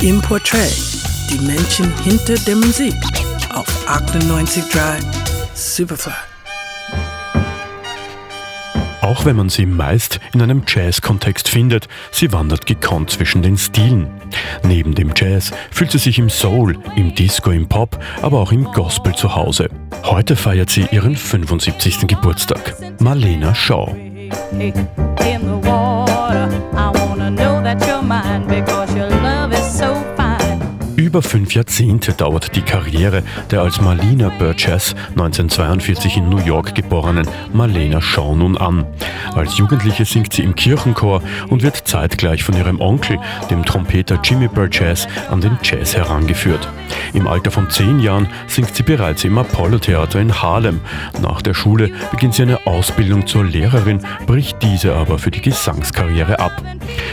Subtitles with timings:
[0.00, 0.72] Im Portrait,
[1.28, 2.94] die Menschen hinter der Musik
[3.52, 5.02] auf 98.3
[5.54, 6.12] Superfly.
[9.00, 14.08] Auch wenn man sie meist in einem Jazz-Kontext findet, sie wandert gekonnt zwischen den Stilen.
[14.62, 18.66] Neben dem Jazz fühlt sie sich im Soul, im Disco, im Pop, aber auch im
[18.66, 19.68] Gospel zu Hause.
[20.04, 22.06] Heute feiert sie ihren 75.
[22.06, 22.76] Geburtstag.
[23.00, 23.96] Marlena Shaw.
[24.52, 25.67] In the
[31.18, 37.26] über fünf Jahrzehnte dauert die Karriere der als Marlena Burgess 1942 in New York geborenen
[37.52, 38.86] Marlena Shaw nun an.
[39.34, 43.18] Als Jugendliche singt sie im Kirchenchor und wird zeitgleich von ihrem Onkel,
[43.50, 46.68] dem Trompeter Jimmy Burgess, an den Jazz herangeführt.
[47.14, 50.80] Im Alter von zehn Jahren singt sie bereits im Apollo-Theater in Harlem.
[51.20, 56.38] Nach der Schule beginnt sie eine Ausbildung zur Lehrerin, bricht diese aber für die Gesangskarriere
[56.38, 56.62] ab.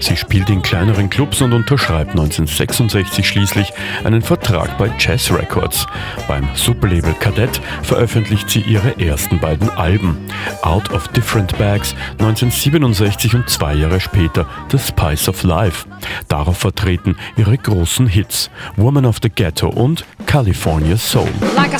[0.00, 3.72] Sie spielt in kleineren Clubs und unterschreibt 1966 schließlich
[4.04, 5.86] einen Vertrag bei Jazz Records.
[6.28, 10.16] Beim Superlabel Kadett veröffentlicht sie ihre ersten beiden Alben.
[10.62, 15.86] Out of Different Bags 1967 und zwei Jahre später The Spice of Life.
[16.28, 21.28] Darauf vertreten ihre großen Hits Woman of the Ghetto und California Soul.
[21.56, 21.74] Like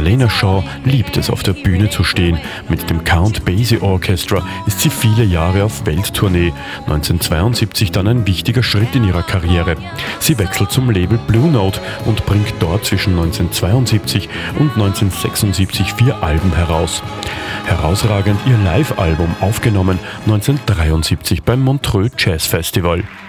[0.00, 2.38] Marlena Shaw liebt es, auf der Bühne zu stehen.
[2.70, 6.54] Mit dem Count Basie Orchestra ist sie viele Jahre auf Welttournee.
[6.86, 9.76] 1972 dann ein wichtiger Schritt in ihrer Karriere.
[10.18, 16.54] Sie wechselt zum Label Blue Note und bringt dort zwischen 1972 und 1976 vier Alben
[16.54, 17.02] heraus.
[17.66, 23.04] Herausragend ihr Live-Album, aufgenommen 1973 beim Montreux Jazz Festival.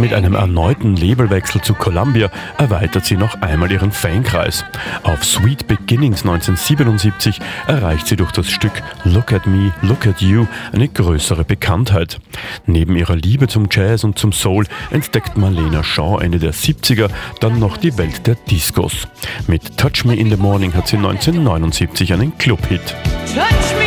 [0.00, 4.64] Mit einem erneuten Labelwechsel zu Columbia erweitert sie noch einmal ihren Fankreis.
[5.02, 8.72] Auf Sweet Beginnings 1977 erreicht sie durch das Stück
[9.04, 12.18] Look at Me, Look at You eine größere Bekanntheit.
[12.64, 17.58] Neben ihrer Liebe zum Jazz und zum Soul entdeckt Marlena Shaw Ende der 70er dann
[17.58, 19.06] noch die Welt der Discos.
[19.48, 22.96] Mit Touch Me in the Morning hat sie 1979 einen Clubhit.
[23.34, 23.79] Touch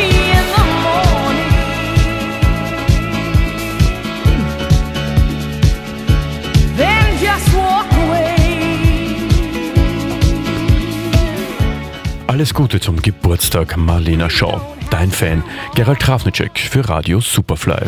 [12.34, 14.60] Alles Gute zum Geburtstag, Marlena Shaw.
[14.90, 15.44] Dein Fan,
[15.76, 17.86] Gerald Trafnicek für Radio Superfly.